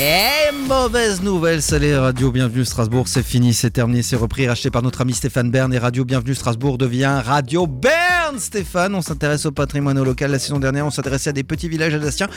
Et 0.00 0.50
mauvaise 0.66 1.20
nouvelle, 1.20 1.60
salut 1.60 1.94
Radio 1.94 2.30
Bienvenue 2.32 2.64
Strasbourg, 2.64 3.06
c'est 3.06 3.22
fini, 3.22 3.52
c'est 3.52 3.68
terminé, 3.68 4.00
c'est 4.02 4.16
repris, 4.16 4.48
racheté 4.48 4.70
par 4.70 4.80
notre 4.80 5.02
ami 5.02 5.12
Stéphane 5.12 5.50
Bern 5.50 5.70
et 5.74 5.78
Radio 5.78 6.06
Bienvenue 6.06 6.34
Strasbourg 6.34 6.78
devient 6.78 7.20
Radio 7.22 7.66
Bern 7.66 8.09
Stéphane. 8.38 8.94
On 8.94 9.02
s'intéresse 9.02 9.46
au 9.46 9.52
patrimoine 9.52 10.02
local. 10.02 10.30
La 10.30 10.38
saison 10.38 10.58
dernière, 10.58 10.86
on 10.86 10.90
s'intéressait 10.90 11.30
à 11.30 11.32
des 11.32 11.42
petits 11.42 11.68
villages 11.68 11.94
alsaciens 11.94 12.28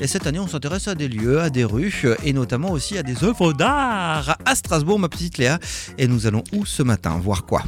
et 0.00 0.06
cette 0.06 0.26
année, 0.26 0.38
on 0.38 0.46
s'intéresse 0.48 0.88
à 0.88 0.94
des 0.94 1.08
lieux, 1.08 1.40
à 1.40 1.50
des 1.50 1.64
rues 1.64 2.06
et 2.24 2.32
notamment 2.32 2.70
aussi 2.70 2.96
à 2.98 3.02
des 3.02 3.24
œuvres 3.24 3.52
d'art 3.52 4.36
à 4.44 4.54
Strasbourg, 4.54 4.98
ma 4.98 5.08
petite 5.08 5.38
Léa. 5.38 5.58
Et 5.98 6.06
nous 6.08 6.26
allons 6.26 6.44
où 6.52 6.64
ce 6.66 6.82
matin 6.82 7.18
Voir 7.22 7.44
quoi? 7.44 7.62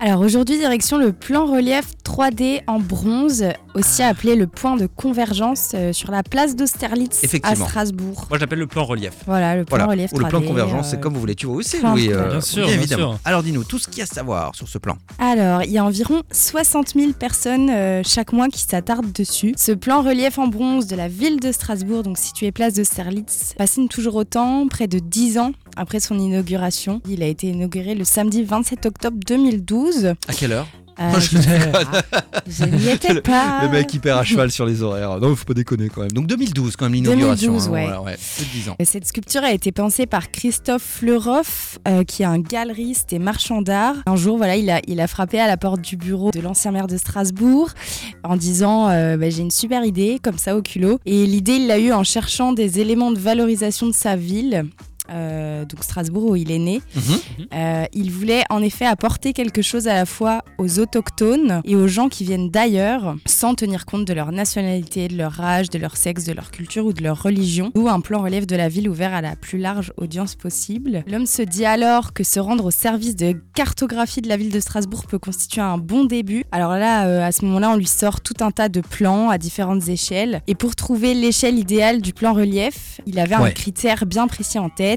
Alors 0.00 0.20
aujourd'hui, 0.20 0.58
direction 0.58 0.98
le 0.98 1.12
plan 1.12 1.46
relief 1.46 1.86
3D 2.04 2.62
en 2.66 2.78
bronze, 2.78 3.44
aussi 3.74 4.02
appelé 4.02 4.36
le 4.36 4.46
point 4.46 4.76
de 4.76 4.86
convergence 4.86 5.72
euh, 5.74 5.92
sur 5.92 6.10
la 6.12 6.22
place 6.22 6.54
d'Austerlitz 6.54 7.18
à 7.22 7.24
Effectivement. 7.24 7.66
Strasbourg. 7.66 8.26
Moi, 8.30 8.38
j'appelle 8.38 8.60
le 8.60 8.66
plan 8.68 8.84
relief. 8.84 9.12
Voilà, 9.26 9.56
le 9.56 9.64
plan 9.64 9.76
Voilà, 9.78 9.90
relief 9.90 10.12
ou 10.12 10.18
le 10.18 10.28
plan 10.28 10.38
3D, 10.38 10.42
de 10.42 10.48
convergence, 10.48 10.86
euh, 10.86 10.90
c'est 10.92 11.00
comme 11.00 11.14
vous 11.14 11.20
voulez. 11.20 11.34
Tu 11.34 11.46
vois 11.46 11.56
aussi, 11.56 11.80
Louis 11.82 12.06
couleurs. 12.06 12.28
Bien 12.30 12.40
sûr, 12.40 12.66
bien 12.66 12.74
évidemment. 12.74 13.12
sûr. 13.12 13.20
Alors 13.24 13.42
dis-nous, 13.42 13.64
tout 13.64 13.78
ce 13.78 13.88
qu'il 13.88 13.98
y 13.98 14.00
a 14.02 14.04
à 14.04 14.06
savoir 14.06 14.54
sur 14.54 14.68
ce 14.68 14.78
plan. 14.78 14.96
Alors, 15.18 15.62
il 15.64 15.70
y 15.72 15.78
a 15.78 15.84
environ 15.84 16.22
60 16.30 16.94
000 16.94 17.12
personnes 17.18 17.70
euh, 17.70 18.02
chaque 18.04 18.32
mois 18.32 18.48
qui 18.48 18.62
s'attardent 18.62 19.12
dessus. 19.12 19.54
Ce 19.56 19.72
plan 19.72 20.02
relief 20.02 20.38
en 20.38 20.48
bronze 20.48 20.86
de 20.86 20.96
la 20.96 21.08
ville 21.08 21.40
de 21.40 21.52
Strasbourg, 21.52 22.02
donc 22.02 22.18
situé 22.18 22.52
place 22.52 22.74
d'Austerlitz, 22.74 23.54
fascine 23.58 23.88
toujours 23.88 24.14
autant, 24.16 24.66
près 24.68 24.86
de 24.86 24.98
10 24.98 25.38
ans 25.38 25.52
après 25.76 26.00
son 26.00 26.18
inauguration. 26.18 27.00
Il 27.08 27.22
a 27.22 27.26
été 27.26 27.48
inauguré 27.48 27.94
le 27.94 28.04
samedi 28.04 28.44
27 28.44 28.86
octobre 28.86 29.18
2012. 29.26 30.14
À 30.28 30.32
quelle 30.32 30.52
heure? 30.52 30.68
Euh, 30.98 31.12
Non, 31.12 31.18
je 31.20 31.36
ah, 31.36 32.66
n'y 32.66 32.88
étais 32.88 33.12
Le- 33.14 33.20
pas. 33.20 33.60
Le 33.64 33.68
mec 33.70 33.92
hyper 33.92 34.16
à 34.16 34.24
cheval 34.24 34.50
sur 34.50 34.64
les 34.64 34.82
horaires. 34.82 35.18
Non, 35.20 35.34
faut 35.36 35.44
pas 35.44 35.54
déconner 35.54 35.88
quand 35.88 36.00
même. 36.00 36.12
Donc 36.12 36.26
2012 36.26 36.76
quand 36.76 36.86
même 36.86 36.94
l'inauguration. 36.94 37.52
2012, 37.52 37.68
hein, 37.68 37.70
ouais. 37.70 37.82
voilà, 37.84 38.02
ouais. 38.02 38.16
Plus 38.36 38.44
de 38.44 38.50
10 38.50 38.68
ans. 38.70 38.76
Et 38.78 38.84
Cette 38.84 39.06
sculpture 39.06 39.42
a 39.44 39.52
été 39.52 39.72
pensée 39.72 40.06
par 40.06 40.30
Christophe 40.30 40.82
Fleuroff, 40.82 41.78
euh, 41.86 42.04
qui 42.04 42.22
est 42.22 42.26
un 42.26 42.38
galeriste 42.38 43.12
et 43.12 43.18
marchand 43.18 43.62
d'art. 43.62 43.96
Un 44.06 44.16
jour, 44.16 44.36
voilà, 44.38 44.56
il 44.56 44.70
a, 44.70 44.80
il 44.86 45.00
a 45.00 45.06
frappé 45.06 45.38
à 45.38 45.46
la 45.46 45.56
porte 45.56 45.80
du 45.82 45.96
bureau 45.96 46.30
de 46.30 46.40
l'ancien 46.40 46.72
maire 46.72 46.86
de 46.86 46.96
Strasbourg 46.96 47.70
en 48.24 48.36
disant 48.36 48.88
euh, 48.88 49.16
Bah, 49.16 49.28
J'ai 49.30 49.42
une 49.42 49.50
super 49.50 49.84
idée, 49.84 50.18
comme 50.22 50.38
ça 50.38 50.56
au 50.56 50.62
culot. 50.62 50.98
Et 51.04 51.26
l'idée, 51.26 51.56
il 51.56 51.66
l'a 51.66 51.78
eu 51.78 51.92
en 51.92 52.04
cherchant 52.04 52.52
des 52.52 52.80
éléments 52.80 53.10
de 53.12 53.18
valorisation 53.18 53.86
de 53.86 53.92
sa 53.92 54.16
ville. 54.16 54.64
Euh, 55.10 55.64
donc 55.64 55.82
Strasbourg 55.84 56.30
où 56.30 56.36
il 56.36 56.50
est 56.50 56.58
né. 56.58 56.80
Mhm. 56.94 57.02
Euh, 57.54 57.84
il 57.92 58.10
voulait 58.10 58.42
en 58.50 58.62
effet 58.62 58.86
apporter 58.86 59.32
quelque 59.32 59.62
chose 59.62 59.88
à 59.88 59.94
la 59.94 60.06
fois 60.06 60.42
aux 60.58 60.78
autochtones 60.78 61.60
et 61.64 61.76
aux 61.76 61.88
gens 61.88 62.08
qui 62.08 62.24
viennent 62.24 62.50
d'ailleurs, 62.50 63.16
sans 63.26 63.54
tenir 63.54 63.86
compte 63.86 64.04
de 64.06 64.12
leur 64.12 64.32
nationalité, 64.32 65.08
de 65.08 65.16
leur 65.16 65.40
âge, 65.40 65.70
de 65.70 65.78
leur 65.78 65.96
sexe, 65.96 66.24
de 66.24 66.32
leur 66.32 66.50
culture 66.50 66.86
ou 66.86 66.92
de 66.92 67.02
leur 67.02 67.22
religion, 67.22 67.70
ou 67.74 67.88
un 67.88 68.00
plan 68.00 68.22
relève 68.22 68.46
de 68.46 68.56
la 68.56 68.68
ville 68.68 68.88
ouvert 68.88 69.14
à 69.14 69.20
la 69.20 69.36
plus 69.36 69.58
large 69.58 69.92
audience 69.96 70.34
possible. 70.34 71.04
L'homme 71.06 71.26
se 71.26 71.42
dit 71.42 71.64
alors 71.64 72.12
que 72.12 72.24
se 72.24 72.40
rendre 72.40 72.64
au 72.66 72.70
service 72.70 73.16
de 73.16 73.34
cartographie 73.54 74.20
de 74.22 74.28
la 74.28 74.36
ville 74.36 74.52
de 74.52 74.60
Strasbourg 74.60 75.06
peut 75.06 75.18
constituer 75.18 75.60
un 75.60 75.78
bon 75.78 76.04
début. 76.04 76.44
Alors 76.52 76.72
là, 76.74 77.06
euh, 77.06 77.26
à 77.26 77.32
ce 77.32 77.44
moment-là, 77.44 77.70
on 77.70 77.76
lui 77.76 77.86
sort 77.86 78.20
tout 78.20 78.34
un 78.40 78.50
tas 78.50 78.68
de 78.68 78.80
plans 78.80 79.30
à 79.30 79.38
différentes 79.38 79.88
échelles. 79.88 80.42
Et 80.46 80.54
pour 80.54 80.76
trouver 80.76 81.14
l'échelle 81.14 81.58
idéale 81.58 82.00
du 82.00 82.12
plan 82.12 82.32
relief, 82.32 83.00
il 83.06 83.18
avait 83.18 83.36
Ouais. 83.36 83.48
un 83.48 83.50
critère 83.50 84.06
bien 84.06 84.26
précis 84.28 84.58
en 84.58 84.68
tête. 84.70 84.95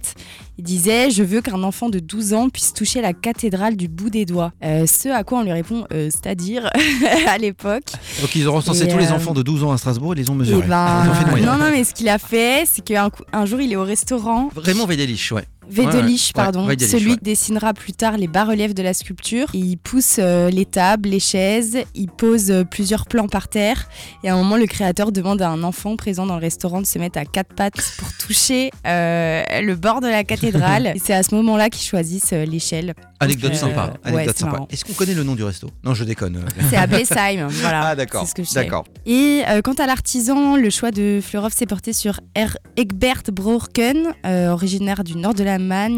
Il 0.57 0.63
disait 0.63 1.09
Je 1.09 1.23
veux 1.23 1.41
qu'un 1.41 1.63
enfant 1.63 1.89
de 1.89 1.99
12 1.99 2.33
ans 2.33 2.49
puisse 2.49 2.73
toucher 2.73 3.01
la 3.01 3.13
cathédrale 3.13 3.75
du 3.75 3.87
bout 3.87 4.09
des 4.09 4.25
doigts. 4.25 4.51
Euh, 4.63 4.85
ce 4.85 5.09
à 5.09 5.23
quoi 5.23 5.39
on 5.39 5.43
lui 5.43 5.51
répond 5.51 5.85
Euh, 5.93 6.09
C'est-à-dire, 6.11 6.69
à 7.27 7.37
l'époque. 7.37 7.83
Donc 8.21 8.35
ils 8.35 8.47
ont 8.49 8.53
recensé 8.53 8.87
tous 8.87 8.97
les 8.97 9.11
euh, 9.11 9.15
enfants 9.15 9.33
de 9.33 9.41
12 9.41 9.63
ans 9.63 9.71
à 9.71 9.77
Strasbourg 9.77 10.13
et 10.13 10.15
les 10.17 10.29
ont 10.29 10.33
Eh 10.35 10.39
mesurés. 10.39 10.67
ben, 10.67 11.03
Ils 11.05 11.09
ont 11.09 11.13
fait 11.13 11.23
une 11.23 11.29
moyenne. 11.29 11.45
non, 11.49 11.57
non, 11.57 11.71
mais 11.71 11.83
ce 11.83 11.93
qu'il 11.93 12.09
a 12.09 12.17
fait, 12.19 12.63
c'est 12.65 12.83
qu'un 12.83 13.09
un 13.33 13.45
jour, 13.45 13.61
il 13.61 13.71
est 13.71 13.75
au 13.77 13.83
restaurant. 13.83 14.49
Raymond 14.55 14.85
Védelich, 14.85 15.31
ouais. 15.31 15.45
Védelich, 15.69 16.33
pardon, 16.33 16.65
Védelich, 16.65 16.91
celui 16.91 17.17
qui 17.17 17.23
dessinera 17.23 17.73
plus 17.73 17.93
tard 17.93 18.17
les 18.17 18.27
bas-reliefs 18.27 18.73
de 18.73 18.83
la 18.83 18.93
sculpture. 18.93 19.47
Et 19.53 19.59
il 19.59 19.77
pousse 19.77 20.17
euh, 20.19 20.49
les 20.49 20.65
tables, 20.65 21.09
les 21.09 21.19
chaises, 21.19 21.77
il 21.95 22.09
pose 22.09 22.51
euh, 22.51 22.63
plusieurs 22.63 23.05
plans 23.05 23.27
par 23.27 23.47
terre. 23.47 23.87
Et 24.23 24.29
à 24.29 24.33
un 24.33 24.37
moment, 24.37 24.57
le 24.57 24.65
créateur 24.65 25.11
demande 25.11 25.41
à 25.41 25.49
un 25.49 25.63
enfant 25.63 25.95
présent 25.95 26.25
dans 26.25 26.35
le 26.35 26.41
restaurant 26.41 26.81
de 26.81 26.85
se 26.85 26.99
mettre 26.99 27.19
à 27.19 27.25
quatre 27.25 27.53
pattes 27.53 27.81
pour 27.97 28.09
toucher 28.17 28.71
euh, 28.85 29.43
le 29.61 29.75
bord 29.75 30.01
de 30.01 30.07
la 30.07 30.23
cathédrale. 30.23 30.87
et 30.95 30.99
c'est 30.99 31.13
à 31.13 31.23
ce 31.23 31.33
moment-là 31.35 31.69
qu'ils 31.69 31.87
choisissent 31.87 32.31
l'échelle. 32.31 32.93
Anecdote 33.19 33.55
sympa. 33.55 33.93
Anecdote 34.03 34.37
sympa. 34.37 34.65
Est-ce 34.69 34.85
qu'on 34.85 34.93
connaît 34.93 35.13
le 35.13 35.23
nom 35.23 35.35
du 35.35 35.43
resto? 35.43 35.69
Non, 35.83 35.93
je 35.93 36.03
déconne. 36.03 36.45
C'est 36.69 36.77
à 36.77 36.87
voilà. 37.49 37.81
Ah 37.83 37.95
d'accord. 37.95 38.23
C'est 38.23 38.29
ce 38.29 38.35
que 38.35 38.43
je. 38.43 38.53
D'accord. 38.53 38.85
Et 39.05 39.41
quant 39.63 39.73
à 39.73 39.85
l'artisan, 39.85 40.55
le 40.55 40.69
choix 40.69 40.91
de 40.91 41.19
Fleurhoff 41.21 41.53
s'est 41.53 41.65
porté 41.65 41.93
sur 41.93 42.19
Er- 42.35 42.57
Egbert 42.77 43.23
euh, 44.25 44.49
originaire 44.49 45.03
du 45.03 45.17
nord 45.17 45.33
de 45.33 45.43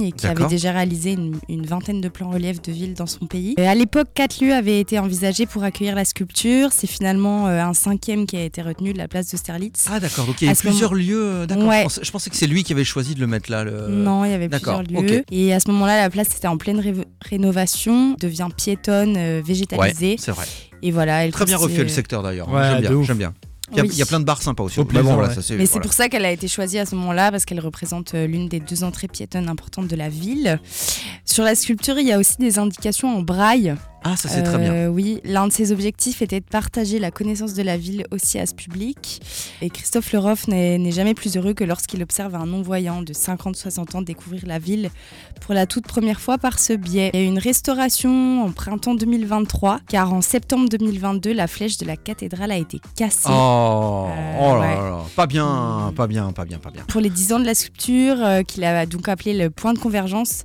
et 0.02 0.12
qui 0.12 0.28
avait 0.28 0.46
déjà 0.48 0.72
réalisé 0.72 1.14
une, 1.14 1.38
une 1.50 1.66
vingtaine 1.66 2.02
de 2.02 2.10
plans 2.10 2.30
reliefs 2.30 2.62
de 2.62 2.72
villes 2.72 2.94
dans 2.94 3.06
son 3.06 3.26
pays. 3.26 3.56
À 3.58 3.76
l'époque, 3.76 4.08
quatre 4.14 4.42
lieux 4.44 4.54
avaient 4.54 4.80
été 4.80 5.00
envisagés 5.00 5.46
pour 5.46 5.64
accueillir 5.64 5.96
la 5.96 6.06
sculpture. 6.06 6.70
C'est 6.72 6.88
finalement 6.88 7.48
euh, 7.48 7.62
un 7.62 7.74
cinquième 7.74 8.26
qui 8.26 8.38
a 8.38 8.44
été 8.44 8.62
retenu 8.62 8.94
de 8.94 8.98
la 8.98 9.08
place 9.08 9.30
d'Austerlitz. 9.32 9.86
Ah 9.92 10.00
d'accord. 10.00 10.26
Donc 10.26 10.42
il 10.42 10.50
y 10.50 10.54
plusieurs 10.54 10.94
lieux. 10.94 11.24
euh, 11.24 11.46
D'accord. 11.46 11.68
Ouais. 11.68 11.78
Je, 11.80 11.84
pensais, 11.84 12.02
je 12.04 12.12
pensais 12.12 12.30
que 12.30 12.36
c'est 12.36 12.48
lui 12.48 12.64
qui 12.64 12.74
avait 12.74 12.84
choisi 12.84 13.16
de 13.16 13.20
le 13.20 13.28
mettre 13.28 13.52
là. 13.52 13.64
Le... 13.64 13.88
non, 13.90 14.26
il 14.26 14.32
y 14.32 14.34
avait 14.34 14.50
plusieurs 14.50 14.84
lieux. 14.84 14.98
ok. 15.20 15.24
Et 15.32 15.54
à 15.54 15.60
ce 15.60 15.70
moment-là, 15.72 16.02
la 16.02 16.10
place 16.10 16.36
était 16.36 16.48
en 16.48 16.58
pleine 16.58 16.80
ré- 16.80 16.94
rénovation, 17.22 18.16
devient 18.20 18.50
piétonne, 18.56 19.16
euh, 19.18 19.38
Ouais, 19.38 19.42
végétalisée. 19.42 20.16
c'est 20.20 20.32
vrai. 20.32 20.46
Et 20.82 20.92
voilà, 20.92 21.26
elle 21.26 21.32
Très 21.32 21.46
bien 21.46 21.58
refait 21.58 21.84
le 21.84 21.90
secteur 21.90 22.24
d'ailleurs. 22.24 22.50
Ouais, 22.52 22.62
j'aime 22.82 22.82
de 22.82 23.14
bien. 23.14 23.34
Bien. 23.72 23.76
Il 23.76 23.78
y, 23.78 23.80
a, 23.80 23.84
Oui. 23.84 23.90
il 23.94 24.00
y 24.00 24.02
a 24.02 24.06
plein 24.06 24.20
de 24.20 24.26
bars 24.26 24.42
sympas 24.42 24.64
aussi. 24.64 24.80
Au 24.80 24.84
Mais 24.84 24.88
bon, 24.88 24.92
plaisir, 25.00 25.14
voilà, 25.14 25.30
ouais. 25.30 25.36
ça 25.36 25.42
c'est. 25.42 25.56
Mais 25.56 25.66
c'est 25.66 25.72
voilà. 25.74 25.84
pour 25.84 25.94
ça 25.94 26.10
qu'elle 26.10 26.26
a 26.26 26.32
été 26.32 26.48
choisie 26.48 26.80
à 26.80 26.86
ce 26.86 26.96
moment-là, 26.96 27.32
parce 27.32 27.46
qu'elle 27.46 27.60
représente 27.60 28.14
euh, 28.14 28.28
l'une 28.28 28.48
des 28.50 28.60
deux 28.60 28.84
entrées 28.84 29.08
piétonnes 29.08 29.50
importantes 29.50 29.88
de 29.88 29.96
la 29.96 30.10
ville. 30.10 30.60
Sur 31.26 31.44
la 31.44 31.56
sculpture, 31.56 31.98
il 32.00 32.08
y 32.08 32.12
a 32.12 32.20
aussi 32.20 32.38
des 32.40 32.60
indications 32.60 33.18
en 33.18 33.22
braille. 33.22 33.76
Ah 34.04 34.16
ça 34.18 34.30
c'est 34.30 34.42
très 34.42 34.58
bien. 34.58 34.74
Euh, 34.74 34.88
Oui, 34.88 35.22
l'un 35.24 35.48
de 35.48 35.52
ses 35.54 35.72
objectifs 35.72 36.24
était 36.24 36.40
de 36.40 36.46
partager 36.46 36.98
la 36.98 37.12
connaissance 37.12 37.54
de 37.54 37.62
la 37.62 37.78
ville 37.78 38.06
aussi 38.12 38.40
à 38.40 38.48
ce 38.48 38.56
public. 38.56 39.22
Et 39.64 39.70
Christophe 39.70 40.12
Leroff 40.12 40.48
n'est 40.48 40.92
jamais 40.92 41.14
plus 41.14 41.38
heureux 41.38 41.54
que 41.54 41.64
lorsqu'il 41.64 42.02
observe 42.02 42.34
un 42.34 42.48
non-voyant 42.48 43.04
de 43.04 43.14
50-60 43.14 43.96
ans 43.96 44.02
découvrir 44.02 44.42
la 44.48 44.58
ville 44.58 44.90
pour 45.40 45.54
la 45.54 45.68
toute 45.68 45.86
première 45.86 46.20
fois 46.20 46.40
par 46.40 46.58
ce 46.58 46.74
biais. 46.74 47.12
Il 47.14 47.20
y 47.20 47.24
a 47.24 47.26
eu 47.26 47.28
une 47.30 47.38
restauration 47.38 48.44
en 48.44 48.52
printemps 48.52 48.96
2023, 48.96 49.82
car 49.88 50.14
en 50.14 50.22
septembre 50.22 50.68
2022, 50.68 51.32
la 51.34 51.46
flèche 51.46 51.78
de 51.78 51.86
la 51.86 51.96
cathédrale 51.96 52.52
a 52.52 52.58
été 52.58 52.80
cassée. 52.96 53.30
Oh, 53.30 54.08
Euh, 54.10 54.38
oh 54.40 54.56
là 54.56 54.60
ouais. 54.62 54.76
là 54.76 54.90
là. 54.90 54.98
Pas 55.16 55.28
bien, 55.28 55.94
pas 55.96 56.08
bien, 56.08 56.32
pas 56.32 56.46
bien, 56.46 56.58
pas 56.58 56.72
bien. 56.72 56.84
Pour 56.88 57.00
les 57.02 57.12
10 57.12 57.34
ans 57.34 57.40
de 57.40 57.46
la 57.46 57.54
sculpture, 57.54 58.16
euh, 58.20 58.42
qu'il 58.42 58.64
a 58.64 58.88
donc 58.88 59.08
appelé 59.10 59.36
le 59.38 59.52
point 59.52 59.74
de 59.74 59.80
convergence, 59.80 60.44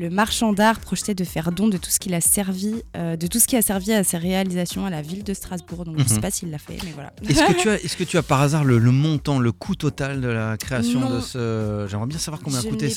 le 0.00 0.08
marchand 0.10 0.52
d'art 0.54 0.80
projetait 0.80 1.14
de 1.14 1.24
faire 1.24 1.52
don 1.52 1.68
de 1.68 1.76
tout 1.76 1.90
ce 1.90 1.98
qu'il 1.98 2.14
a 2.14 2.20
servi, 2.22 2.82
euh, 2.96 3.16
de 3.16 3.26
tout 3.26 3.38
ce 3.38 3.46
qui 3.46 3.56
a 3.56 3.62
servi 3.62 3.92
à 3.92 4.02
ses 4.02 4.16
réalisations 4.16 4.86
à 4.86 4.90
la 4.90 5.02
ville 5.02 5.22
de 5.24 5.34
Strasbourg. 5.34 5.84
Donc 5.84 5.98
je 5.98 6.02
Mhm. 6.04 6.08
sais 6.08 6.20
pas 6.20 6.30
s'il 6.30 6.50
l'a 6.50 6.58
fait, 6.58 6.78
mais 6.84 6.92
voilà. 6.94 7.12
Est-ce 7.28 7.44
que 7.44 7.60
tu 7.60 7.68
as, 7.68 7.74
est-ce 7.84 7.96
que 7.96 8.04
tu 8.04 8.16
as 8.16 8.22
par 8.22 8.40
hasard 8.40 8.64
le, 8.64 8.78
le 8.78 8.90
montant, 8.92 9.38
le 9.38 9.52
coût 9.52 9.74
total 9.74 10.20
de 10.22 10.28
la 10.28 10.56
création 10.56 11.00
Non. 11.00 11.16
de 11.16 11.20
ce 11.20 11.86
J'aimerais 11.90 12.06
bien 12.06 12.18
savoir 12.18 12.40
combien 12.42 12.58
a 12.60 12.62
Je 12.62 12.68
coûté 12.68 12.86
l'ai 12.88 12.94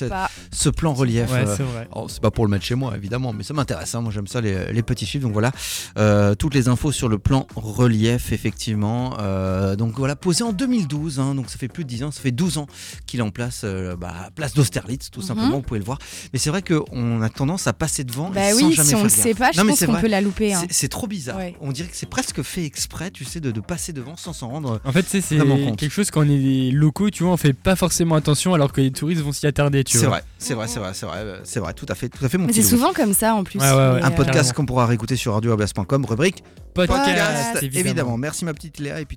ce, 0.51 0.69
plan 0.69 0.93
relief. 0.93 1.29
Ouais, 1.31 1.39
euh, 1.45 1.55
c'est 1.57 1.63
vrai. 1.63 1.87
Oh, 1.93 2.07
c'est 2.07 2.21
pas 2.21 2.31
pour 2.31 2.45
le 2.45 2.51
mettre 2.51 2.63
chez 2.65 2.75
moi, 2.75 2.95
évidemment, 2.95 3.33
mais 3.33 3.43
ça 3.43 3.53
m'intéresse. 3.53 3.93
hein. 3.95 4.01
Moi, 4.01 4.11
j'aime 4.13 4.27
ça, 4.27 4.39
les, 4.39 4.71
les 4.71 4.83
petits 4.83 5.05
chiffres. 5.05 5.23
Donc 5.23 5.33
voilà, 5.33 5.51
Euh, 5.97 6.35
toutes 6.35 6.53
les 6.55 6.67
infos 6.69 6.91
sur 6.93 7.09
le 7.09 7.19
plan 7.19 7.45
relief, 7.55 8.31
effectivement. 8.31 9.17
Euh, 9.19 9.75
donc 9.75 9.97
voilà, 9.97 10.15
posé 10.15 10.43
en 10.43 10.53
2012. 10.53 11.19
hein. 11.19 11.35
donc 11.35 11.49
ça 11.49 11.57
fait 11.57 11.67
plus 11.67 11.83
de 11.83 11.89
10 11.89 12.03
ans, 12.03 12.11
ça 12.11 12.21
fait 12.21 12.31
12 12.31 12.57
ans 12.57 12.67
qu'il 13.05 13.19
est 13.19 13.23
en 13.23 13.29
place, 13.31 13.61
euh, 13.65 13.95
bah, 13.97 14.29
place 14.35 14.53
d'Austerlitz, 14.53 15.11
tout 15.11 15.19
Mhm. 15.21 15.25
simplement. 15.27 15.55
Vous 15.57 15.61
pouvez 15.61 15.79
le 15.79 15.85
voir. 15.85 15.99
Mais 16.31 16.39
c'est 16.39 16.49
vrai 16.49 16.61
qu'on 16.93 17.21
a 17.21 17.29
tendance 17.29 17.67
à 17.67 17.73
passer 17.73 18.03
devant. 18.03 18.29
et 18.31 18.35
Bah 18.35 18.51
sans 18.51 18.57
oui, 18.57 18.73
jamais 18.73 18.87
si 18.89 18.95
on 18.95 18.97
faire 18.99 19.03
le 19.05 19.09
sait 19.09 19.33
pas, 19.33 19.51
je 19.51 19.57
Non, 19.57 19.63
mais 19.63 19.71
pense 19.71 19.79
c'est 19.79 19.85
qu'on 19.85 19.91
vrai. 19.93 20.01
peut 20.01 20.07
la 20.07 20.21
louper. 20.21 20.53
hein. 20.53 20.59
C'est- 20.61 20.73
C'est 20.73 20.87
trop 20.87 21.07
bizarre. 21.07 21.37
Ouais. 21.37 21.55
On 21.61 21.71
dirait 21.71 21.87
que 21.89 21.95
c'est 21.95 22.09
presque 22.09 22.41
fait 22.41 22.65
exprès, 22.65 23.09
tu 23.11 23.25
sais, 23.25 23.39
de, 23.39 23.51
de 23.51 23.59
passer 23.59 23.93
devant 23.93 24.15
sans 24.17 24.33
s'en 24.33 24.49
rendre. 24.49 24.79
En 24.85 24.91
fait, 24.91 25.05
c'est 25.07 25.21
quelque 25.21 25.89
chose 25.89 26.11
quand 26.11 26.21
on 26.25 26.29
est 26.29 26.71
locaux, 26.71 27.09
tu 27.09 27.23
vois, 27.23 27.31
on 27.33 27.37
fait 27.37 27.53
pas 27.53 27.75
forcément 27.75 28.15
attention 28.15 28.53
alors 28.53 28.71
que 28.71 28.81
les 28.81 28.91
touristes 28.91 29.21
vont 29.21 29.31
s'y 29.31 29.47
attarder, 29.47 29.83
tu 29.83 29.97
C'est 29.97 30.06
vois. 30.06 30.18
vrai, 30.18 30.23
c'est 30.38 30.53
vrai, 30.53 30.68
c'est 30.68 30.79
vrai, 30.79 30.91
c'est 30.94 31.06
vrai, 31.06 31.18
euh, 31.19 31.39
c'est 31.44 31.59
vrai, 31.59 31.73
tout 31.73 31.85
à 31.89 31.95
fait, 31.95 32.09
tout 32.09 32.23
à 32.23 32.29
fait 32.29 32.38
mon 32.38 32.47
Mais 32.47 32.53
c'est 32.53 32.62
souvent 32.63 32.94
comme 32.94 33.13
ça 33.13 33.35
en 33.35 33.44
plus. 33.44 33.59
Ouais, 33.59 33.65
ouais, 33.65 33.75
ouais. 33.75 33.94
mais, 33.95 34.01
Un 34.03 34.12
euh, 34.12 34.15
podcast 34.15 34.53
qu'on 34.53 34.65
pourra 34.65 34.85
réécouter 34.85 35.15
sur 35.15 35.33
radioabas.com, 35.33 36.06
rubrique 36.06 36.44
Podcast, 36.73 37.06
podcast, 37.06 37.57
évidemment. 37.63 37.85
évidemment. 37.89 38.18
Merci 38.18 38.45
ma 38.45 38.53
petite 38.56 38.79
Léa 38.79 39.00
et 39.00 39.06
puis 39.06 39.15